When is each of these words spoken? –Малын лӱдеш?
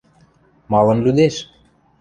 –Малын 0.71 0.99
лӱдеш? 1.05 1.35